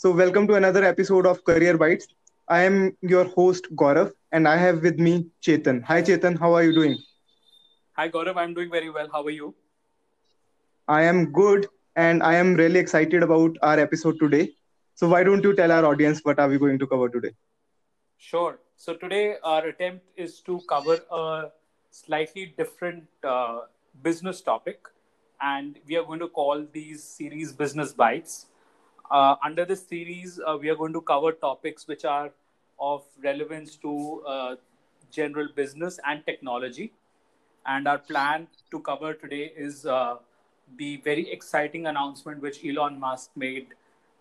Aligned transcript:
So, 0.00 0.12
welcome 0.12 0.46
to 0.46 0.54
another 0.54 0.84
episode 0.84 1.26
of 1.26 1.42
Career 1.42 1.76
Bites. 1.76 2.06
I 2.46 2.62
am 2.62 2.96
your 3.00 3.24
host, 3.24 3.66
Gaurav, 3.74 4.12
and 4.30 4.46
I 4.46 4.56
have 4.56 4.80
with 4.80 5.00
me 5.00 5.26
Chetan. 5.42 5.82
Hi, 5.82 6.02
Chetan. 6.02 6.38
How 6.38 6.54
are 6.54 6.62
you 6.62 6.72
doing? 6.72 6.98
Hi, 7.94 8.08
Gaurav. 8.08 8.36
I'm 8.36 8.54
doing 8.54 8.70
very 8.70 8.90
well. 8.90 9.08
How 9.12 9.24
are 9.24 9.30
you? 9.30 9.56
I 10.86 11.02
am 11.02 11.32
good, 11.32 11.66
and 11.96 12.22
I 12.22 12.36
am 12.36 12.54
really 12.54 12.78
excited 12.78 13.24
about 13.24 13.56
our 13.60 13.80
episode 13.80 14.20
today. 14.20 14.52
So, 14.94 15.08
why 15.08 15.24
don't 15.24 15.42
you 15.42 15.52
tell 15.52 15.72
our 15.72 15.84
audience 15.84 16.20
what 16.22 16.38
are 16.38 16.48
we 16.48 16.60
going 16.60 16.78
to 16.78 16.86
cover 16.86 17.08
today? 17.08 17.32
Sure. 18.18 18.60
So, 18.76 18.94
today 18.94 19.38
our 19.42 19.66
attempt 19.66 20.06
is 20.16 20.38
to 20.42 20.60
cover 20.68 21.00
a 21.10 21.50
slightly 21.90 22.54
different 22.56 23.08
uh, 23.24 23.62
business 24.04 24.42
topic, 24.42 24.86
and 25.40 25.80
we 25.88 25.96
are 25.96 26.04
going 26.04 26.20
to 26.20 26.28
call 26.28 26.64
these 26.72 27.02
series 27.02 27.52
Business 27.52 27.92
Bites 27.92 28.46
uh, 29.10 29.36
under 29.42 29.64
this 29.64 29.86
series, 29.86 30.40
uh, 30.46 30.56
we 30.60 30.68
are 30.68 30.76
going 30.76 30.92
to 30.92 31.00
cover 31.00 31.32
topics 31.32 31.86
which 31.86 32.04
are 32.04 32.30
of 32.80 33.02
relevance 33.22 33.76
to 33.76 34.22
uh, 34.26 34.56
general 35.10 35.48
business 35.54 35.98
and 36.06 36.24
technology. 36.26 36.92
And 37.66 37.88
our 37.88 37.98
plan 37.98 38.46
to 38.70 38.80
cover 38.80 39.14
today 39.14 39.52
is 39.56 39.84
uh, 39.86 40.16
the 40.76 40.98
very 40.98 41.30
exciting 41.30 41.86
announcement 41.86 42.40
which 42.40 42.64
Elon 42.64 42.98
Musk 42.98 43.30
made 43.36 43.68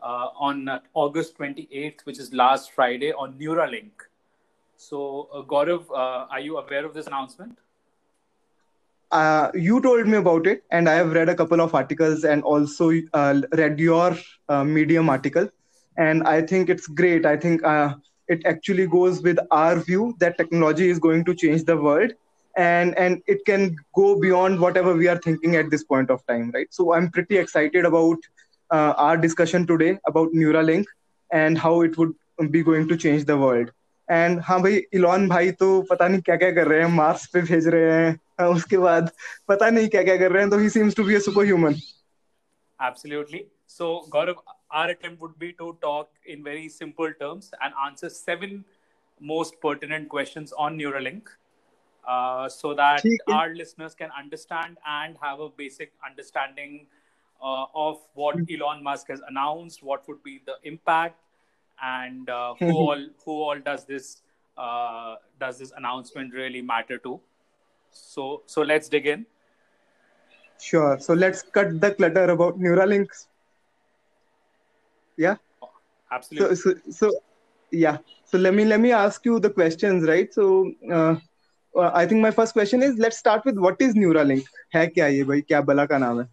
uh, 0.01 0.29
on 0.37 0.69
August 0.93 1.37
28th, 1.37 2.01
which 2.05 2.19
is 2.19 2.33
last 2.33 2.71
Friday, 2.71 3.11
on 3.13 3.33
Neuralink. 3.33 3.91
So, 4.75 5.29
uh, 5.33 5.41
Gaurav, 5.41 5.89
are 5.91 6.39
you 6.39 6.57
aware 6.57 6.85
of 6.85 6.93
this 6.93 7.07
announcement? 7.07 7.57
uh, 9.10 9.50
you 9.54 9.80
told 9.80 10.06
me 10.06 10.16
about 10.16 10.46
it 10.46 10.62
and 10.70 10.88
i 10.88 10.94
have 10.94 11.12
read 11.12 11.28
a 11.28 11.34
couple 11.34 11.60
of 11.60 11.74
articles 11.74 12.24
and 12.24 12.42
also 12.42 12.90
uh, 13.12 13.40
read 13.52 13.78
your 13.78 14.16
uh, 14.48 14.64
medium 14.64 15.10
article 15.10 15.48
and 15.96 16.22
i 16.24 16.40
think 16.40 16.68
it's 16.68 16.86
great 16.86 17.26
i 17.26 17.36
think 17.36 17.64
uh, 17.64 17.94
it 18.28 18.44
actually 18.46 18.86
goes 18.86 19.22
with 19.22 19.38
our 19.50 19.76
view 19.76 20.14
that 20.18 20.38
technology 20.38 20.88
is 20.88 20.98
going 20.98 21.24
to 21.24 21.34
change 21.34 21.64
the 21.64 21.76
world 21.76 22.12
and 22.56 22.96
and 22.98 23.22
it 23.26 23.44
can 23.44 23.76
go 23.94 24.08
beyond 24.20 24.60
whatever 24.60 24.94
we 24.94 25.08
are 25.08 25.18
thinking 25.18 25.56
at 25.56 25.70
this 25.70 25.84
point 25.84 26.10
of 26.10 26.24
time 26.26 26.50
right 26.54 26.68
so 26.70 26.92
i'm 26.94 27.10
pretty 27.10 27.36
excited 27.36 27.84
about 27.84 28.18
uh, 28.70 28.92
our 28.96 29.16
discussion 29.16 29.66
today 29.66 29.98
about 30.06 30.32
neuralink 30.32 30.84
and 31.30 31.58
how 31.58 31.80
it 31.82 31.96
would 31.98 32.14
be 32.50 32.62
going 32.62 32.88
to 32.88 32.96
change 32.96 33.24
the 33.24 33.36
world 33.36 33.70
and 34.10 34.40
हाँ 34.44 34.60
भाई 34.62 34.82
Elon 34.94 35.28
भाई 35.28 35.50
तो 35.50 35.80
पता 35.90 36.08
नहीं 36.08 36.20
क्या 36.20 36.36
क्या 36.36 36.50
कर 36.52 36.66
रहे 36.68 36.80
हैं 36.80 36.88
मार्स 36.94 37.26
पे 37.34 37.40
भेज 37.42 37.68
रहे 37.74 37.92
हैं 37.92 38.16
उसके 38.48 38.78
बाद 38.84 39.10
पता 39.48 39.70
नहीं 39.70 39.88
क्या 39.88 40.02
क्या 40.02 40.16
कर 40.16 40.32
रहे 40.32 40.42
हैं 40.42 40.50
तो 40.50 40.58
ही 40.58 40.68
seems 40.76 40.96
to 40.96 41.04
be 41.04 41.14
a 41.14 41.18
super 41.30 41.44
human 41.44 41.74
Absolutely. 42.84 43.46
So, 43.66 43.88
Gaurav, 44.10 44.38
our 44.70 44.88
attempt 44.90 45.20
would 45.20 45.38
be 45.38 45.52
to 45.58 45.76
talk 45.80 46.08
in 46.26 46.42
very 46.42 46.68
simple 46.68 47.12
terms 47.20 47.52
and 47.62 47.72
answer 47.84 48.08
seven 48.08 48.64
most 49.20 49.60
pertinent 49.60 50.08
questions 50.08 50.52
on 50.52 50.76
Neuralink 50.78 51.28
uh, 52.04 52.48
so 52.48 52.74
that 52.74 53.04
our 53.28 53.54
listeners 53.54 53.94
can 53.94 54.10
understand 54.18 54.78
and 54.86 55.16
have 55.22 55.40
a 55.40 55.48
basic 55.48 55.92
understanding 56.04 56.86
uh, 57.40 57.66
of 57.74 57.98
what 58.14 58.36
Elon 58.50 58.82
Musk 58.82 59.08
has 59.08 59.20
announced, 59.28 59.82
what 59.82 60.06
would 60.08 60.22
be 60.24 60.40
the 60.44 60.56
impact, 60.64 61.20
and 61.82 62.28
uh, 62.28 62.54
who 62.58 62.72
all 62.72 63.06
who 63.24 63.42
all 63.42 63.58
does 63.58 63.84
this 63.84 64.22
uh, 64.56 65.16
does 65.38 65.58
this 65.58 65.72
announcement 65.76 66.34
really 66.34 66.62
matter 66.62 66.98
to 66.98 67.20
So 67.91 68.43
so 68.45 68.61
let's 68.61 68.89
dig 68.89 69.07
in. 69.07 69.25
Sure. 70.59 70.99
So 70.99 71.13
let's 71.13 71.43
cut 71.43 71.79
the 71.79 71.91
clutter 71.91 72.29
about 72.31 72.59
neuralinks 72.59 73.27
yeah? 75.17 75.35
Absolutely. 76.11 76.55
So, 76.55 76.73
so, 76.73 76.91
so 76.91 77.11
yeah. 77.71 77.97
So 78.25 78.37
let 78.37 78.53
me 78.53 78.63
let 78.65 78.79
me 78.79 78.91
ask 78.91 79.25
you 79.25 79.39
the 79.39 79.49
questions 79.49 80.07
right? 80.07 80.33
So 80.33 80.71
uh, 80.91 81.15
i 81.93 82.05
think 82.05 82.21
my 82.21 82.31
first 82.31 82.53
question 82.53 82.81
is 82.81 82.97
let's 82.97 83.17
start 83.17 83.45
with 83.45 83.57
what 83.57 83.81
is 83.81 83.93
neuralink? 83.93 84.45
Kya 84.73 85.11
ye 85.13 85.23
bhai? 85.23 85.41
Kya 85.41 85.65
bala 85.65 85.87
ka 85.87 85.95
naam 85.95 86.23
hai? 86.23 86.29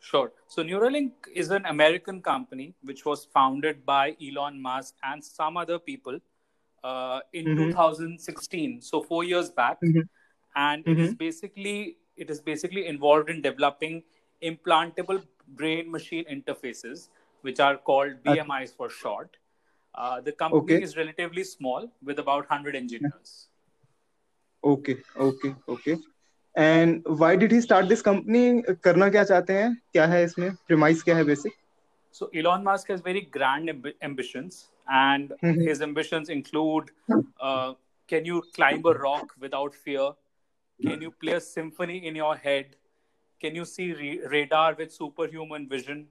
Sure. 0.00 0.32
So 0.46 0.62
Neuralink 0.62 1.10
is 1.34 1.50
an 1.50 1.64
American 1.66 2.22
company 2.22 2.74
which 2.82 3.04
was 3.04 3.24
founded 3.34 3.84
by 3.84 4.16
Elon 4.24 4.60
Musk 4.62 4.94
and 5.02 5.24
some 5.24 5.56
other 5.56 5.80
people 5.80 6.20
uh, 6.84 7.20
in 7.32 7.46
mm-hmm. 7.46 7.70
2016. 7.70 8.82
So 8.82 9.02
four 9.02 9.24
years 9.24 9.50
back, 9.50 9.78
mm-hmm 9.82 10.02
and 10.55 10.83
mm-hmm. 10.83 10.91
it 10.91 10.99
is 10.99 11.09
mm-hmm. 11.09 11.17
basically 11.17 11.97
it 12.17 12.29
is 12.29 12.41
basically 12.41 12.87
involved 12.87 13.29
in 13.29 13.41
developing 13.41 14.03
implantable 14.43 15.21
brain-machine 15.47 16.25
interfaces, 16.25 17.09
which 17.41 17.59
are 17.59 17.77
called 17.77 18.23
BMIs 18.23 18.75
for 18.75 18.89
short. 18.89 19.37
Uh, 19.95 20.21
the 20.21 20.31
company 20.31 20.75
okay. 20.75 20.83
is 20.83 20.95
relatively 20.95 21.43
small 21.43 21.91
with 22.03 22.19
about 22.19 22.49
100 22.49 22.75
engineers. 22.75 23.47
Okay, 24.63 24.97
okay, 25.17 25.55
okay. 25.67 25.97
And 26.57 27.03
why 27.07 27.37
did 27.37 27.53
he 27.53 27.59
start 27.61 27.85
this 27.87 28.01
company 28.01 28.61
करना 28.83 29.09
क्या 29.09 29.23
चाहते 29.23 29.53
हैं 29.53 29.73
क्या 29.93 30.05
है 30.07 30.23
इसमें 30.23 30.49
premise 30.67 31.03
क्या 31.03 31.15
है 31.17 31.23
basic 31.25 31.53
So 32.13 32.25
Elon 32.39 32.63
Musk 32.63 32.89
has 32.91 33.01
very 33.03 33.19
grand 33.35 33.69
amb- 33.71 33.93
ambitions, 34.05 34.55
and 34.95 35.29
mm-hmm. 35.35 35.61
his 35.67 35.81
ambitions 35.85 36.31
include: 36.33 36.89
uh, 37.49 37.73
Can 38.13 38.25
you 38.29 38.41
climb 38.57 38.89
a 38.91 38.93
rock 39.03 39.31
without 39.43 39.77
fear? 39.85 40.07
Can 40.82 41.00
you 41.00 41.10
play 41.10 41.32
a 41.32 41.40
symphony 41.40 42.06
in 42.06 42.14
your 42.14 42.36
head? 42.36 42.76
Can 43.40 43.54
you 43.54 43.64
see 43.64 43.92
re- 43.92 44.20
radar 44.30 44.74
with 44.74 44.92
superhuman 44.92 45.68
vision? 45.68 46.08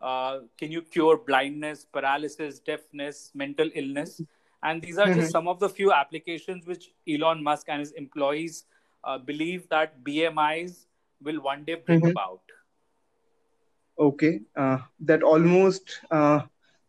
Uh, 0.00 0.40
can 0.58 0.72
you 0.72 0.82
cure 0.82 1.16
blindness, 1.16 1.84
paralysis, 1.84 2.58
deafness, 2.58 3.30
mental 3.34 3.70
illness? 3.74 4.20
And 4.62 4.82
these 4.82 4.98
are 4.98 5.06
mm-hmm. 5.06 5.20
just 5.20 5.32
some 5.32 5.48
of 5.48 5.60
the 5.60 5.68
few 5.68 5.92
applications 5.92 6.66
which 6.66 6.90
Elon 7.08 7.42
Musk 7.42 7.68
and 7.68 7.80
his 7.80 7.92
employees 7.92 8.64
uh, 9.04 9.18
believe 9.18 9.68
that 9.68 10.02
BMIs 10.04 10.86
will 11.22 11.40
one 11.40 11.64
day 11.64 11.74
bring 11.74 12.00
mm-hmm. 12.00 12.10
about. 12.10 12.40
Okay, 13.98 14.40
uh, 14.56 14.78
that 15.00 15.22
almost 15.22 16.00
uh, 16.10 16.42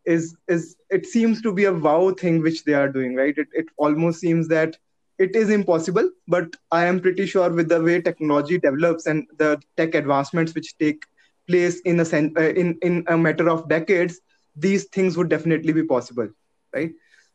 is 0.06 0.36
is 0.48 0.78
it 0.90 1.06
seems 1.06 1.42
to 1.42 1.52
be 1.52 1.66
a 1.66 1.74
wow 1.74 2.12
thing 2.12 2.42
which 2.42 2.64
they 2.64 2.74
are 2.74 2.90
doing, 2.90 3.16
right? 3.16 3.38
It 3.38 3.48
it 3.54 3.66
almost 3.78 4.20
seems 4.20 4.48
that 4.48 4.78
it 5.24 5.36
is 5.36 5.50
impossible, 5.50 6.10
but 6.28 6.56
I 6.72 6.86
am 6.86 7.00
pretty 7.00 7.26
sure 7.26 7.50
with 7.50 7.70
the 7.70 7.82
way 7.82 8.02
technology 8.02 8.58
develops 8.60 9.06
and 9.08 9.28
the 9.38 9.60
tech 9.78 9.96
advancements 9.96 10.54
which 10.56 10.78
take 10.78 11.04
place 11.48 11.80
in 11.82 12.00
a 12.00 12.06
sen- 12.06 12.34
uh, 12.38 12.54
in 12.64 12.78
in 12.82 13.04
a 13.08 13.18
matter 13.18 13.50
of 13.50 13.68
decades, 13.70 14.20
these 14.56 14.86
things 14.86 15.18
would 15.18 15.30
definitely 15.30 15.74
be 15.74 15.84
possible, 15.84 16.30
right? 16.74 16.92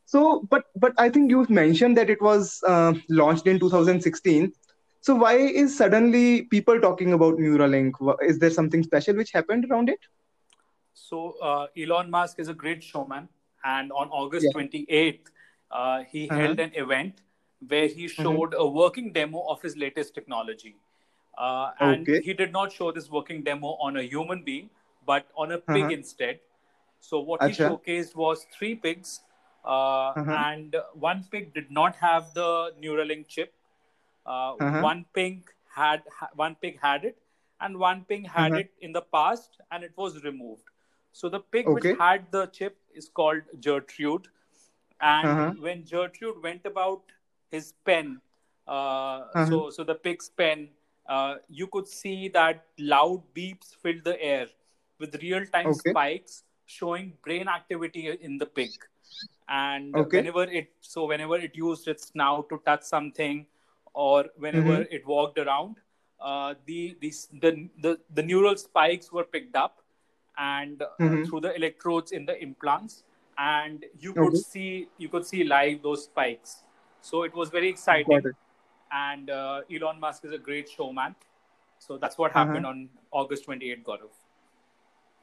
So, 0.06 0.46
but 0.50 0.64
but 0.76 0.92
I 0.98 1.08
think 1.10 1.30
you 1.30 1.46
mentioned 1.48 1.96
that 1.98 2.10
it 2.10 2.22
was 2.22 2.60
uh, 2.66 2.94
launched 3.08 3.46
in 3.46 3.58
2016 3.58 4.52
so 5.00 5.14
why 5.14 5.34
is 5.36 5.76
suddenly 5.76 6.42
people 6.42 6.80
talking 6.80 7.12
about 7.12 7.36
Neuralink? 7.38 7.92
Is 8.22 8.38
there 8.38 8.50
something 8.50 8.82
special 8.82 9.16
which 9.16 9.32
happened 9.32 9.66
around 9.70 9.88
it? 9.88 10.00
So 10.92 11.36
uh, 11.42 11.66
Elon 11.76 12.10
Musk 12.10 12.38
is 12.40 12.48
a 12.48 12.54
great 12.54 12.82
showman, 12.82 13.28
and 13.64 13.92
on 13.92 14.08
August 14.10 14.46
yeah. 14.46 14.52
28th, 14.52 15.30
uh, 15.70 16.02
he 16.10 16.28
uh-huh. 16.28 16.40
held 16.40 16.60
an 16.60 16.72
event 16.74 17.20
where 17.66 17.86
he 17.86 18.06
mm-hmm. 18.06 18.22
showed 18.22 18.54
uh-huh. 18.54 18.64
a 18.64 18.68
working 18.68 19.12
demo 19.12 19.40
of 19.48 19.60
his 19.62 19.76
latest 19.76 20.14
technology. 20.14 20.76
Uh, 21.36 21.70
and 21.80 22.08
okay. 22.08 22.20
he 22.20 22.32
did 22.32 22.52
not 22.52 22.72
show 22.72 22.90
this 22.90 23.10
working 23.10 23.42
demo 23.42 23.76
on 23.80 23.96
a 23.96 24.02
human 24.02 24.42
being, 24.44 24.70
but 25.06 25.26
on 25.36 25.52
a 25.52 25.58
pig 25.58 25.84
uh-huh. 25.84 25.92
instead. 25.92 26.40
So 27.00 27.20
what 27.20 27.40
Achha. 27.40 27.48
he 27.48 27.62
showcased 27.62 28.16
was 28.16 28.46
three 28.56 28.74
pigs, 28.74 29.20
uh, 29.64 30.08
uh-huh. 30.08 30.32
and 30.32 30.76
one 30.94 31.24
pig 31.30 31.54
did 31.54 31.70
not 31.70 31.94
have 31.96 32.34
the 32.34 32.72
Neuralink 32.82 33.28
chip, 33.28 33.54
uh, 34.28 34.54
uh-huh. 34.60 34.82
One 34.82 35.06
pig 35.14 35.50
had 35.74 36.02
one 36.34 36.56
pig 36.60 36.78
had 36.80 37.04
it, 37.04 37.16
and 37.60 37.78
one 37.78 38.04
pig 38.08 38.26
had 38.26 38.52
uh-huh. 38.52 38.60
it 38.60 38.72
in 38.80 38.92
the 38.92 39.00
past, 39.00 39.56
and 39.70 39.82
it 39.82 39.92
was 39.96 40.22
removed. 40.22 40.64
So 41.12 41.28
the 41.28 41.40
pig 41.40 41.66
okay. 41.66 41.92
which 41.92 41.98
had 41.98 42.26
the 42.30 42.46
chip 42.46 42.76
is 42.94 43.08
called 43.08 43.42
Gertrude, 43.64 44.28
and 45.00 45.28
uh-huh. 45.28 45.52
when 45.60 45.84
Gertrude 45.90 46.42
went 46.42 46.66
about 46.66 47.02
his 47.50 47.72
pen, 47.84 48.20
uh, 48.66 48.70
uh-huh. 48.70 49.46
so 49.46 49.70
so 49.70 49.84
the 49.84 49.94
pig's 49.94 50.28
pen, 50.28 50.68
uh, 51.08 51.36
you 51.48 51.66
could 51.66 51.88
see 51.88 52.28
that 52.28 52.66
loud 52.78 53.22
beeps 53.34 53.74
filled 53.82 54.04
the 54.04 54.20
air 54.22 54.46
with 54.98 55.14
real-time 55.22 55.68
okay. 55.68 55.90
spikes 55.90 56.42
showing 56.66 57.12
brain 57.24 57.48
activity 57.48 58.18
in 58.20 58.36
the 58.36 58.44
pig 58.44 58.70
and 59.48 59.96
okay. 59.96 60.18
whenever 60.18 60.42
it 60.42 60.70
so 60.80 61.06
whenever 61.06 61.36
it 61.36 61.54
used 61.54 61.88
its 61.88 62.08
snout 62.08 62.48
to 62.50 62.60
touch 62.66 62.82
something 62.82 63.46
or 63.94 64.26
whenever 64.36 64.84
mm-hmm. 64.84 64.94
it 64.94 65.06
walked 65.06 65.38
around, 65.38 65.76
uh, 66.20 66.54
the, 66.66 66.96
the, 67.00 67.12
the, 67.40 67.68
the, 67.80 67.98
the 68.14 68.22
neural 68.22 68.56
spikes 68.56 69.10
were 69.10 69.24
picked 69.24 69.56
up 69.56 69.82
and 70.36 70.82
uh, 70.82 70.86
mm-hmm. 71.00 71.24
through 71.24 71.40
the 71.40 71.54
electrodes 71.56 72.12
in 72.12 72.24
the 72.26 72.40
implants 72.40 73.04
and 73.38 73.84
you 73.98 74.12
could 74.12 74.28
okay. 74.28 74.36
see 74.36 74.88
you 74.98 75.08
could 75.08 75.26
see 75.26 75.44
live 75.44 75.82
those 75.82 76.04
spikes 76.04 76.64
so 77.00 77.22
it 77.22 77.34
was 77.34 77.50
very 77.50 77.68
exciting 77.68 78.22
and 78.92 79.30
uh, 79.30 79.60
elon 79.72 80.00
musk 80.00 80.24
is 80.24 80.32
a 80.32 80.38
great 80.38 80.68
showman 80.68 81.14
so 81.78 81.98
that's 81.98 82.18
what 82.18 82.30
uh-huh. 82.30 82.46
happened 82.46 82.66
on 82.66 82.88
august 83.12 83.46
28th 83.46 83.84
gaurav 83.84 84.10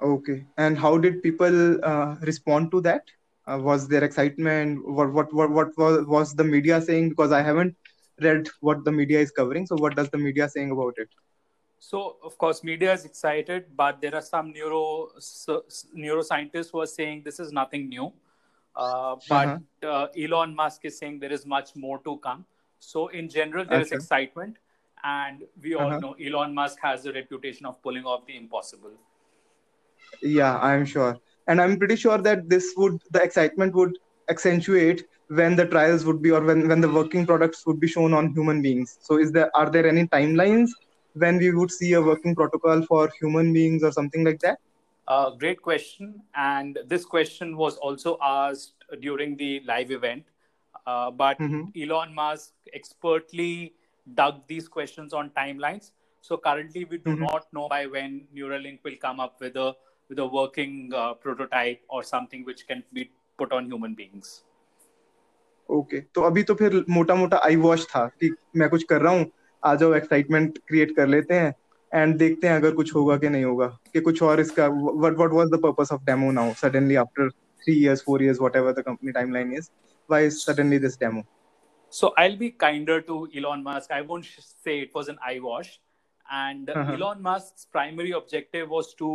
Okay. 0.01 0.45
And 0.57 0.77
how 0.77 0.97
did 0.97 1.23
people 1.23 1.83
uh, 1.83 2.15
respond 2.21 2.71
to 2.71 2.81
that? 2.81 3.03
Uh, 3.47 3.59
was 3.61 3.87
there 3.87 4.03
excitement? 4.03 4.87
What, 4.87 5.13
what 5.13 5.33
what 5.33 5.51
what 5.51 5.77
was, 5.77 6.05
was 6.07 6.33
the 6.33 6.43
media 6.43 6.81
saying? 6.81 7.09
Because 7.09 7.31
I 7.31 7.41
haven't 7.41 7.75
read 8.21 8.49
what 8.59 8.83
the 8.83 8.91
media 8.91 9.19
is 9.19 9.31
covering. 9.31 9.67
So 9.67 9.75
what 9.75 9.95
does 9.95 10.09
the 10.09 10.17
media 10.17 10.49
saying 10.49 10.71
about 10.71 10.95
it? 10.97 11.09
So 11.79 12.17
of 12.23 12.37
course, 12.37 12.63
media 12.63 12.91
is 12.93 13.05
excited, 13.05 13.65
but 13.75 14.01
there 14.01 14.15
are 14.15 14.21
some 14.21 14.51
neuro 14.51 15.09
so, 15.19 15.63
neuroscientists 15.95 16.71
who 16.71 16.81
are 16.81 16.87
saying 16.87 17.21
this 17.23 17.39
is 17.39 17.51
nothing 17.51 17.87
new. 17.87 18.11
Uh, 18.75 19.15
but 19.29 19.47
uh-huh. 19.47 19.87
uh, 19.87 20.07
Elon 20.17 20.55
Musk 20.55 20.85
is 20.85 20.97
saying 20.97 21.19
there 21.19 21.31
is 21.31 21.45
much 21.45 21.75
more 21.75 21.99
to 21.99 22.17
come. 22.17 22.45
So 22.79 23.07
in 23.07 23.29
general, 23.29 23.65
there 23.65 23.79
okay. 23.79 23.85
is 23.85 23.91
excitement, 23.91 24.57
and 25.03 25.43
we 25.61 25.75
all 25.75 25.87
uh-huh. 25.87 25.99
know 25.99 26.13
Elon 26.13 26.53
Musk 26.53 26.77
has 26.81 27.05
a 27.05 27.13
reputation 27.13 27.65
of 27.65 27.81
pulling 27.81 28.05
off 28.05 28.25
the 28.25 28.35
impossible. 28.35 28.91
Yeah, 30.21 30.57
I'm 30.57 30.85
sure, 30.85 31.17
and 31.47 31.61
I'm 31.61 31.77
pretty 31.77 31.95
sure 31.95 32.17
that 32.17 32.49
this 32.49 32.73
would 32.77 33.01
the 33.11 33.23
excitement 33.23 33.73
would 33.75 33.97
accentuate 34.29 35.05
when 35.27 35.55
the 35.55 35.65
trials 35.65 36.05
would 36.05 36.21
be 36.21 36.31
or 36.31 36.41
when, 36.41 36.67
when 36.67 36.81
the 36.81 36.89
working 36.89 37.25
products 37.25 37.65
would 37.65 37.79
be 37.79 37.87
shown 37.87 38.13
on 38.13 38.33
human 38.33 38.61
beings 38.61 38.97
so 39.01 39.17
is 39.17 39.31
there 39.31 39.49
are 39.55 39.69
there 39.69 39.87
any 39.87 40.05
timelines 40.07 40.69
when 41.13 41.37
we 41.37 41.51
would 41.51 41.71
see 41.71 41.93
a 41.93 42.01
working 42.01 42.35
protocol 42.35 42.81
for 42.83 43.11
human 43.19 43.51
beings 43.51 43.83
or 43.83 43.91
something 43.91 44.23
like 44.23 44.39
that 44.39 44.59
uh, 45.08 45.30
great 45.30 45.60
question 45.60 46.22
and 46.34 46.78
this 46.86 47.04
question 47.04 47.56
was 47.56 47.76
also 47.76 48.16
asked 48.22 48.74
during 49.00 49.36
the 49.36 49.60
live 49.66 49.90
event 49.90 50.24
uh, 50.86 51.10
but 51.10 51.38
mm-hmm. 51.38 51.64
elon 51.80 52.14
musk 52.14 52.52
expertly 52.72 53.74
dug 54.14 54.40
these 54.46 54.68
questions 54.68 55.12
on 55.12 55.30
timelines 55.30 55.92
so 56.20 56.36
currently 56.36 56.84
we 56.84 56.98
do 56.98 57.10
mm-hmm. 57.10 57.24
not 57.24 57.46
know 57.52 57.68
by 57.68 57.86
when 57.86 58.22
neuralink 58.34 58.78
will 58.84 58.96
come 59.00 59.20
up 59.20 59.40
with 59.40 59.56
a 59.56 59.74
with 60.08 60.18
a 60.18 60.26
working 60.26 60.92
uh, 60.94 61.14
prototype 61.14 61.80
or 61.88 62.02
something 62.02 62.44
which 62.44 62.66
can 62.66 62.82
be 62.92 63.10
put 63.38 63.52
on 63.52 63.66
human 63.66 63.94
beings 63.94 64.42
okay 65.70 65.96
okay. 65.96 66.06
तो 66.14 66.22
अभी 66.22 66.42
तो 66.42 66.54
फिर 66.54 66.84
मोटा 66.90 67.14
मोटा 67.14 67.40
आई 67.44 67.56
wash 67.56 67.86
था 67.88 68.06
कि 68.20 68.34
मैं 68.56 68.68
कुछ 68.68 68.84
कर 68.92 69.00
रहा 69.02 69.12
हूँ 69.12 69.26
आ 69.64 69.74
जाओ 69.74 69.94
एक्साइटमेंट 69.94 70.58
क्रिएट 70.68 70.94
कर 70.96 71.06
लेते 71.06 71.34
हैं 71.34 71.52
एंड 71.94 72.16
देखते 72.18 72.48
हैं 72.48 72.54
अगर 72.56 72.74
कुछ 72.74 72.94
होगा 72.94 73.16
कि 73.18 73.28
नहीं 73.28 73.44
होगा 73.44 73.66
कि 73.92 74.00
कुछ 74.00 74.22
और 74.22 74.40
इसका 74.40 74.66
what 74.68 75.12
what 75.16 75.32
was 75.32 75.48
the 75.50 75.60
purpose 75.62 75.92
of 75.92 76.04
demo 76.04 76.30
now 76.32 76.52
suddenly 76.62 76.96
after 77.04 77.30
3 77.64 77.76
years 77.78 78.02
4 78.08 78.18
years 78.24 78.38
whatever 78.42 78.70
the 78.76 78.82
company 78.84 79.12
timeline 79.16 79.50
is 79.56 79.66
why 80.12 80.20
is 80.26 80.36
suddenly 80.44 80.78
this 80.84 80.94
demo 81.00 81.24
so 81.96 82.10
i'll 82.22 82.36
be 82.42 82.50
kinder 82.64 82.96
to 83.08 83.16
elon 83.40 83.64
musk 83.66 83.92
i 83.96 84.00
won't 84.10 84.30
say 84.66 84.76
it 84.84 84.96
was 84.98 85.10
an 85.14 85.18
eye 85.30 85.40
wash 85.48 85.72
and 86.42 86.70
uh-huh. 86.74 86.94
elon 86.94 87.20
musk's 87.26 87.68
primary 87.78 88.14
objective 88.20 88.72
was 88.76 88.94
to 89.02 89.10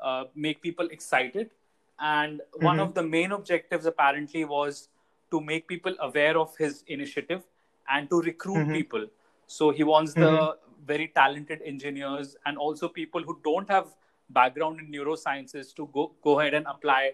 uh, 0.00 0.24
make 0.48 0.60
people 0.68 0.92
excited 0.98 1.56
and 2.00 2.40
mm-hmm. 2.40 2.64
one 2.64 2.80
of 2.80 2.94
the 2.94 3.02
main 3.02 3.32
objectives 3.32 3.86
apparently 3.86 4.44
was 4.44 4.88
to 5.30 5.40
make 5.40 5.66
people 5.68 5.94
aware 6.00 6.38
of 6.38 6.56
his 6.56 6.84
initiative 6.86 7.42
and 7.90 8.08
to 8.10 8.20
recruit 8.22 8.58
mm-hmm. 8.58 8.72
people. 8.72 9.06
So 9.46 9.70
he 9.70 9.84
wants 9.84 10.14
mm-hmm. 10.14 10.22
the 10.22 10.56
very 10.86 11.08
talented 11.14 11.62
engineers 11.64 12.36
and 12.46 12.56
also 12.56 12.88
people 12.88 13.22
who 13.22 13.38
don't 13.44 13.70
have 13.70 13.88
background 14.30 14.80
in 14.80 14.90
neurosciences 14.92 15.74
to 15.74 15.88
go 15.92 16.12
go 16.22 16.40
ahead 16.40 16.54
and 16.54 16.66
apply 16.66 17.12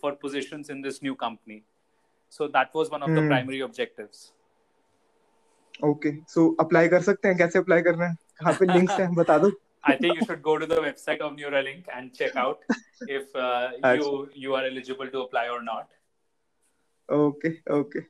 for 0.00 0.12
positions 0.12 0.70
in 0.70 0.80
this 0.80 1.02
new 1.02 1.14
company. 1.14 1.62
So 2.28 2.48
that 2.48 2.74
was 2.74 2.90
one 2.90 3.02
of 3.02 3.10
mm. 3.10 3.16
the 3.16 3.26
primary 3.28 3.60
objectives. 3.60 4.32
Okay, 5.82 6.22
so 6.26 6.54
apply 6.58 6.88
कर 6.88 7.02
सकते 7.02 7.28
हैं 7.28 7.36
कैसे 7.38 7.58
apply 7.58 7.82
करना 7.84 8.06
है 8.06 8.16
कहाँ 8.40 8.52
पे 8.60 8.66
links 8.66 8.98
हैं 9.00 9.14
बता 9.14 9.38
दो 9.38 9.50
I 9.88 9.96
think 9.96 10.16
you 10.18 10.24
should 10.26 10.42
go 10.42 10.58
to 10.58 10.66
the 10.66 10.76
website 10.84 11.20
of 11.20 11.34
Neuralink 11.36 11.84
and 11.96 12.12
check 12.12 12.34
out 12.34 12.64
if 13.16 13.36
uh, 13.36 13.70
you 13.94 14.28
you 14.44 14.54
are 14.54 14.64
eligible 14.70 15.12
to 15.16 15.20
apply 15.26 15.48
or 15.48 15.62
not. 15.62 15.92
Okay 17.14 17.50
okay 17.72 18.00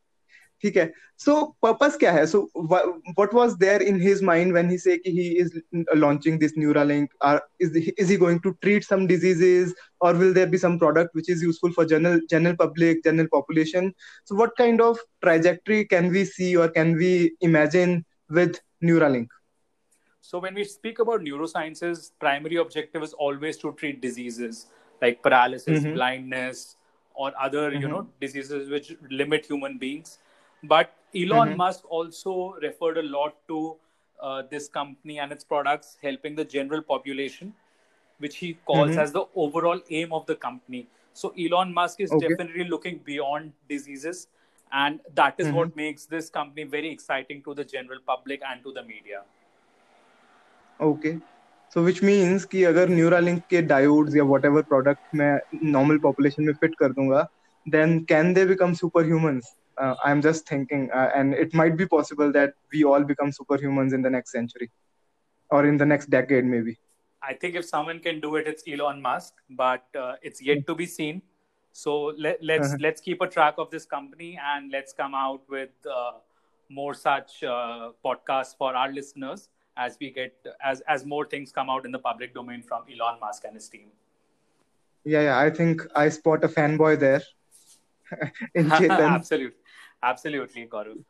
ठीक 0.63 0.77
है 0.77 0.93
सो 1.25 1.35
पर्पस 1.63 1.97
क्या 2.01 2.13
है 2.13 2.27
so 2.27 2.41
what 2.57 3.35
was 3.35 3.53
there 3.61 3.83
in 3.83 4.01
his 4.01 4.23
mind 4.25 4.53
when 4.53 4.71
he 4.71 4.79
say 4.79 4.97
कि 4.97 5.11
he 5.19 5.27
is 5.41 5.61
launching 5.97 6.39
this 6.39 6.53
Neuralink 6.59 7.15
is 7.67 7.77
is 8.03 8.11
he 8.13 8.17
going 8.23 8.41
to 8.47 8.53
treat 8.65 8.87
some 8.89 9.07
diseases 9.13 9.75
or 10.07 10.13
will 10.23 10.35
there 10.39 10.51
be 10.55 10.61
some 10.65 10.79
product 10.83 11.15
which 11.19 11.31
is 11.35 11.45
useful 11.47 11.75
for 11.79 11.87
general 11.93 12.21
general 12.33 12.57
public 12.63 13.03
general 13.07 13.31
population 13.37 13.89
so 14.31 14.39
what 14.41 14.57
kind 14.61 14.85
of 14.87 15.01
trajectory 15.27 15.81
can 15.95 16.11
we 16.17 16.25
see 16.33 16.51
or 16.65 16.69
can 16.77 16.95
we 17.03 17.13
imagine 17.51 17.97
with 18.41 18.61
neuralink 18.91 19.39
so 20.31 20.43
when 20.47 20.61
we 20.61 20.69
speak 20.73 21.03
about 21.07 21.27
neurosciences 21.31 22.05
primary 22.27 22.61
objective 22.65 23.09
is 23.09 23.17
always 23.29 23.63
to 23.65 23.73
treat 23.83 24.03
diseases 24.07 24.67
like 25.07 25.23
paralysis 25.23 25.81
mm-hmm. 25.81 25.97
blindness 26.01 26.67
or 27.15 27.33
other 27.49 27.67
mm-hmm. 27.71 27.83
you 27.83 27.97
know 27.97 28.07
diseases 28.27 28.71
which 28.77 28.95
limit 29.23 29.53
human 29.55 29.83
beings 29.85 30.19
but 30.63 30.95
elon 31.15 31.49
mm-hmm. 31.49 31.57
musk 31.57 31.91
also 31.91 32.55
referred 32.63 32.99
a 32.99 33.03
lot 33.03 33.37
to 33.49 33.77
uh, 34.19 34.43
this 34.51 34.69
company 34.69 35.19
and 35.19 35.33
its 35.33 35.45
products 35.45 35.97
helping 36.03 36.35
the 36.35 36.45
general 36.45 36.83
population 36.83 37.53
which 38.19 38.37
he 38.37 38.55
calls 38.65 38.91
mm-hmm. 38.91 39.01
as 39.01 39.13
the 39.13 39.25
overall 39.35 39.81
aim 39.91 40.13
of 40.13 40.27
the 40.27 40.35
company 40.35 40.87
so 41.13 41.33
elon 41.39 41.73
musk 41.73 42.01
is 42.01 42.11
okay. 42.13 42.29
definitely 42.29 42.65
looking 42.65 42.99
beyond 43.05 43.53
diseases 43.69 44.29
and 44.73 45.01
that 45.15 45.35
is 45.39 45.49
what 45.53 45.69
mm-hmm. 45.69 45.81
makes 45.81 46.07
this 46.07 46.29
company 46.31 46.65
very 46.65 46.91
exciting 46.91 47.43
to 47.43 47.55
the 47.55 47.65
general 47.65 47.99
public 48.07 48.43
and 48.51 48.63
to 48.63 48.73
the 48.73 48.83
media 48.83 49.25
okay 50.81 51.19
so 51.75 51.83
which 51.83 52.03
means 52.05 52.45
कि 52.51 52.63
अगर 52.65 52.89
Neuralink 52.89 53.43
के 53.51 53.61
diodes 53.71 54.17
या 54.17 54.25
what 54.25 54.45
ever 54.45 54.63
product 54.69 55.15
मैं 55.21 55.39
normal 55.73 55.99
population 55.99 56.43
में 56.45 56.53
fit 56.61 56.75
कर 56.79 56.93
दूंगा 56.93 57.27
then 57.69 57.99
can 58.09 58.33
they 58.35 58.45
become 58.47 58.73
super 58.81 59.05
humans 59.05 59.53
uh, 59.78 59.96
i'm 60.04 60.22
just 60.22 60.48
thinking 60.48 60.90
uh, 60.92 61.10
and 61.16 61.34
it 61.34 61.54
might 61.54 61.78
be 61.78 61.86
possible 61.86 62.32
that 62.32 62.54
we 62.74 62.84
all 62.84 63.04
become 63.04 63.32
superhumans 63.32 63.94
in 63.94 64.02
the 64.02 64.10
next 64.10 64.32
century 64.32 64.70
or 65.52 65.66
in 65.66 65.78
the 65.78 65.86
next 65.86 66.10
decade 66.10 66.46
maybe. 66.46 66.80
I 67.22 67.34
think 67.34 67.56
if 67.56 67.66
someone 67.66 68.00
can 68.00 68.20
do 68.20 68.36
it 68.38 68.48
it's 68.48 68.64
elon 68.68 69.02
musk 69.02 69.34
but 69.50 69.86
uh, 69.98 70.16
it's 70.22 70.42
yet 70.42 70.66
to 70.68 70.76
be 70.76 70.86
seen. 70.86 71.22
So 71.74 72.14
let, 72.18 72.36
us 72.36 72.40
let's, 72.42 72.68
uh-huh. 72.68 72.78
let's 72.82 73.00
keep 73.00 73.22
a 73.22 73.28
track 73.28 73.56
of 73.58 73.70
this 73.70 73.86
company 73.86 74.38
and 74.44 74.72
let's 74.72 74.92
come 74.92 75.14
out 75.16 75.42
with 75.50 75.70
uh, 75.90 76.14
more 76.70 76.94
such 76.94 77.44
uh, 77.44 77.92
podcasts 78.04 78.58
for 78.58 78.76
our 78.76 78.92
listeners 78.92 79.50
as 79.78 79.98
we 80.02 80.10
get 80.12 80.36
as 80.64 80.82
as 80.82 81.06
more 81.06 81.26
things 81.26 81.52
come 81.52 81.70
out 81.70 81.86
in 81.86 81.92
the 81.92 82.00
public 82.00 82.34
domain 82.34 82.62
from 82.62 82.84
elon 82.94 83.20
musk 83.22 83.44
and 83.46 83.56
his 83.56 83.70
team. 83.70 83.88
Yeah 85.04 85.22
yeah 85.22 85.40
i 85.40 85.50
think 85.50 85.82
i 85.96 86.10
spot 86.10 86.44
a 86.44 86.48
fanboy 86.48 87.00
there 87.00 87.22
in 88.56 88.72
absolutely 88.72 89.61
absolutely 90.04 90.66
Gaurav 90.66 91.04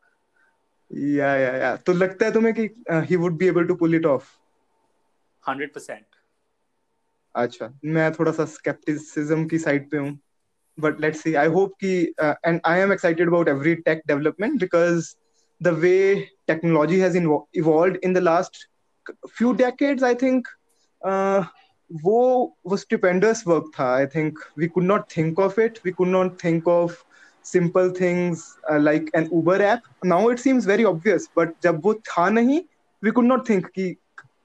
yeah 0.90 1.34
yeah 1.36 1.54
yeah 1.56 1.74
तो 1.76 1.92
लगता 1.92 2.26
है 2.26 2.32
तुम्हें 2.32 2.54
कि 2.54 2.68
he 3.08 3.16
would 3.16 3.36
be 3.38 3.48
able 3.48 3.66
to 3.66 3.74
pull 3.74 3.94
it 3.94 4.06
off 4.06 4.26
100% 5.44 6.02
अच्छा 7.34 7.72
मैं 7.84 8.10
थोड़ा 8.12 8.32
सा 8.32 8.44
scepticism 8.44 9.46
की 9.48 9.58
साइड 9.58 9.90
पे 9.90 9.96
हूँ 9.96 10.18
but 10.78 11.00
let's 11.00 11.20
see 11.22 11.34
I 11.34 11.46
hope 11.46 11.72
कि 11.80 11.92
and 12.20 12.60
I 12.66 12.80
am 12.80 12.92
excited 12.92 13.28
about 13.28 13.48
every 13.48 13.74
tech 13.88 14.02
development 14.06 14.60
because 14.60 15.14
the 15.60 15.68
way 15.78 15.94
technology 16.46 16.98
has 17.00 17.16
evolved 17.16 17.98
in 18.04 18.14
the 18.14 18.18
last 18.18 18.66
few 19.28 19.52
decades 19.54 20.04
I 20.04 20.14
think 20.22 20.48
वो 21.90 22.20
वो 22.66 22.76
स्टिपेंडस 22.76 23.42
वर्क 23.46 23.70
था 23.78 23.92
I 23.94 24.06
think 24.14 24.38
we 24.58 24.66
could 24.68 24.84
not 24.84 25.04
think 25.16 25.38
of 25.40 25.60
it 25.60 25.78
we 25.84 25.92
could 25.92 26.08
not 26.08 26.36
think 26.44 26.68
of 26.68 27.02
simple 27.42 27.90
things 27.90 28.56
uh, 28.70 28.78
like 28.78 29.10
an 29.14 29.28
Uber 29.32 29.62
app. 29.62 29.82
Now 30.02 30.28
it 30.28 30.38
seems 30.38 30.64
very 30.64 30.84
obvious, 30.84 31.28
but 31.34 31.60
jab 31.60 31.84
wo 31.84 31.94
tha 31.94 32.28
nahi, 32.38 32.64
we 33.00 33.12
could 33.12 33.24
not 33.24 33.46
think 33.46 33.72
ki 33.74 33.96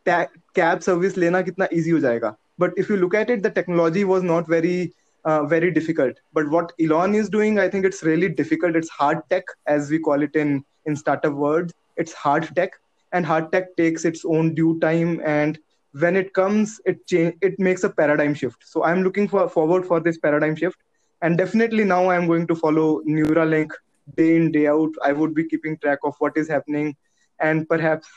cab 0.06 0.84
service 0.84 1.18
lena 1.18 1.44
kitna 1.44 1.72
easy 1.72 1.92
ho 1.92 1.98
jayega. 1.98 2.36
But 2.58 2.74
if 2.78 2.90
you 2.90 2.98
look 2.98 3.14
at 3.14 3.30
it, 3.30 3.44
the 3.44 3.52
technology 3.52 4.04
was 4.04 4.24
not 4.24 4.48
very 4.48 4.94
uh, 5.26 5.44
very 5.46 5.72
difficult. 5.72 6.16
But 6.34 6.50
what 6.50 6.72
Elon 6.80 7.14
is 7.16 7.30
doing, 7.30 7.60
I 7.60 7.68
think 7.70 7.86
it's 7.86 8.04
really 8.04 8.30
difficult. 8.30 8.76
It's 8.76 8.90
hard 8.90 9.22
tech, 9.30 9.44
as 9.66 9.92
we 9.92 10.00
call 10.00 10.22
it 10.24 10.36
in 10.36 10.64
in 10.88 10.96
startup 10.96 11.34
world 11.34 11.72
it's 11.98 12.14
hard 12.14 12.50
tech 12.56 12.80
and 13.12 13.26
hard 13.26 13.52
tech 13.52 13.76
takes 13.76 14.06
its 14.06 14.26
own 14.26 14.54
due 14.56 14.80
time 14.80 15.22
and 15.26 15.60
when 16.04 16.16
it 16.16 16.34
comes 16.34 16.80
it 16.86 17.06
change 17.08 17.36
it 17.42 17.60
makes 17.60 17.84
a 17.84 17.90
paradigm 17.90 18.34
shift 18.34 18.68
so 18.74 18.84
i'm 18.84 19.04
looking 19.04 19.28
for 19.28 19.48
forward 19.50 19.86
for 19.86 20.00
this 20.00 20.18
paradigm 20.18 20.56
shift 20.56 20.78
and 21.22 21.38
definitely 21.38 21.84
now 21.84 22.10
i'm 22.10 22.28
going 22.28 22.48
to 22.48 22.56
follow 22.56 23.02
neuralink 23.04 23.72
day 24.16 24.36
in 24.36 24.52
day 24.52 24.68
out 24.68 24.90
i 25.04 25.12
would 25.12 25.34
be 25.34 25.48
keeping 25.48 25.78
track 25.78 26.00
of 26.04 26.16
what 26.20 26.38
is 26.38 26.48
happening 26.48 26.96
and 27.40 27.68
perhaps 27.68 28.08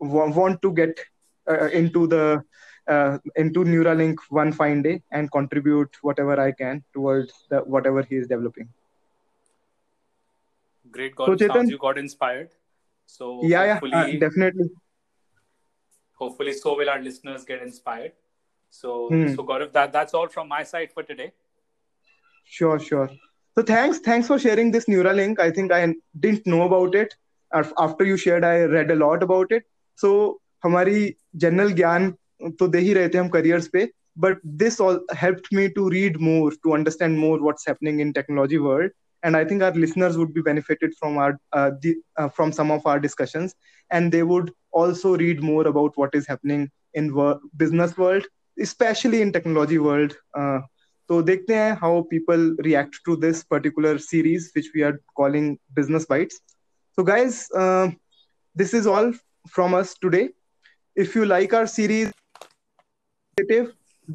want 0.00 0.60
to 0.62 0.72
get 0.72 0.98
uh, 1.48 1.68
into 1.68 2.06
the 2.06 2.42
uh, 2.88 3.18
into 3.36 3.64
neuralink 3.64 4.16
one 4.28 4.52
fine 4.52 4.82
day 4.82 5.00
and 5.10 5.30
contribute 5.32 5.96
whatever 6.02 6.40
i 6.40 6.50
can 6.52 6.82
towards 6.92 7.32
the 7.50 7.60
whatever 7.60 8.02
he 8.02 8.16
is 8.16 8.26
developing 8.26 8.68
great 10.94 11.14
God, 11.14 11.26
so, 11.26 11.36
Chetan, 11.36 11.68
you 11.68 11.78
got 11.78 11.98
inspired. 11.98 12.50
So 13.06 13.44
yeah, 13.44 13.64
yeah, 13.70 13.98
uh, 14.00 14.06
definitely. 14.18 14.70
Hopefully, 16.14 16.52
so 16.52 16.76
will 16.76 16.88
our 16.88 17.00
listeners 17.00 17.44
get 17.44 17.62
inspired. 17.62 18.12
So, 18.70 19.08
hmm. 19.08 19.34
so 19.34 19.44
Gaurav, 19.44 19.72
that 19.72 19.92
that's 19.92 20.14
all 20.14 20.28
from 20.28 20.48
my 20.48 20.62
side 20.62 20.92
for 20.92 21.02
today. 21.02 21.32
Sure, 22.44 22.78
sure. 22.78 23.10
So 23.56 23.62
thanks, 23.62 23.98
thanks 24.00 24.26
for 24.28 24.38
sharing 24.38 24.70
this 24.72 24.86
Neuralink. 24.86 25.38
I 25.38 25.50
think 25.50 25.72
I 25.72 25.94
didn't 26.18 26.46
know 26.46 26.62
about 26.62 26.94
it. 26.94 27.14
After 27.78 28.04
you 28.04 28.16
shared, 28.16 28.44
I 28.44 28.62
read 28.64 28.90
a 28.90 28.96
lot 28.96 29.22
about 29.22 29.52
it. 29.52 29.64
So 29.94 30.40
हमारी 30.64 31.14
general 31.44 31.70
ज्ञान 31.76 32.10
तो 32.58 32.66
दे 32.68 32.78
ही 32.78 32.92
रहे 32.94 33.08
थे 33.14 33.18
हम 33.18 33.88
but 34.18 34.38
this 34.44 34.80
all 34.80 34.98
helped 35.12 35.52
me 35.52 35.68
to 35.70 35.88
read 35.90 36.20
more, 36.20 36.50
to 36.64 36.72
understand 36.74 37.18
more 37.18 37.40
what's 37.42 37.66
happening 37.66 38.00
in 38.00 38.12
technology 38.12 38.58
world. 38.58 38.90
and 39.28 39.36
i 39.36 39.44
think 39.50 39.62
our 39.66 39.72
listeners 39.82 40.16
would 40.20 40.32
be 40.36 40.42
benefited 40.46 40.92
from 40.98 41.14
our 41.22 41.32
uh, 41.58 41.70
uh, 42.22 42.28
from 42.38 42.50
some 42.56 42.70
of 42.74 42.86
our 42.92 42.98
discussions 43.04 43.54
and 43.98 44.12
they 44.14 44.22
would 44.30 44.50
also 44.80 45.12
read 45.22 45.42
more 45.50 45.62
about 45.70 45.96
what 46.02 46.14
is 46.18 46.26
happening 46.32 46.64
in 47.02 47.08
wor- 47.18 47.38
business 47.62 47.96
world 48.02 48.26
especially 48.66 49.20
in 49.26 49.32
technology 49.36 49.78
world 49.86 50.16
uh, 50.40 50.58
तो 51.09 51.21
देखते 51.27 51.55
हैं 51.55 51.77
how 51.81 51.91
people 52.09 52.43
react 52.65 52.99
to 53.05 53.15
this 53.21 53.43
particular 53.53 53.97
series 53.97 54.51
which 54.55 54.69
we 54.75 54.83
are 54.89 54.95
calling 55.19 55.47
business 55.79 56.05
bites 56.11 56.41
so 56.97 57.03
guys 57.03 57.39
uh, 57.61 57.89
this 58.61 58.73
is 58.79 58.89
all 58.93 59.11
from 59.55 59.73
us 59.73 59.93
today 60.05 60.29
if 61.05 61.15
you 61.15 61.25
like 61.25 61.53
our 61.59 61.67
series 61.67 62.11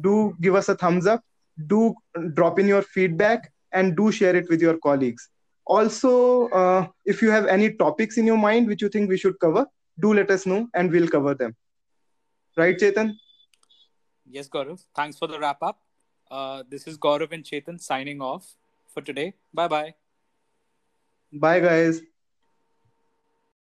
do 0.07 0.15
give 0.41 0.55
us 0.55 0.69
a 0.69 0.75
thumbs 0.75 1.07
up 1.07 1.23
do 1.67 1.93
drop 2.39 2.59
in 2.59 2.67
your 2.67 2.81
feedback 2.81 3.51
and 3.71 3.95
do 3.97 4.11
share 4.11 4.35
it 4.35 4.49
with 4.49 4.61
your 4.61 4.77
colleagues 4.77 5.29
also 5.65 6.47
uh, 6.49 6.87
if 7.05 7.21
you 7.21 7.31
have 7.31 7.47
any 7.47 7.73
topics 7.73 8.17
in 8.17 8.25
your 8.25 8.37
mind 8.37 8.67
which 8.67 8.81
you 8.81 8.89
think 8.89 9.09
we 9.09 9.17
should 9.17 9.39
cover 9.39 9.65
do 9.99 10.13
let 10.13 10.29
us 10.29 10.45
know 10.45 10.67
and 10.75 10.91
we'll 10.91 11.07
cover 11.07 11.33
them 11.33 11.55
right 12.57 12.77
chetan 12.83 13.11
yes 14.37 14.49
gaurav 14.57 14.85
thanks 15.01 15.17
for 15.23 15.27
the 15.33 15.39
wrap 15.39 15.67
up 15.71 15.81
uh, 16.30 16.62
this 16.68 16.86
is 16.86 16.98
Gaurav 16.98 17.32
and 17.32 17.44
Chetan 17.44 17.80
signing 17.80 18.20
off 18.20 18.56
for 18.88 19.00
today. 19.00 19.34
Bye 19.52 19.68
bye. 19.68 19.94
Bye, 21.32 21.60
guys. 21.60 22.00